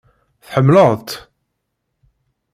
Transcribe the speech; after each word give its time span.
Tḥemmleḍ-tt? 0.45 1.17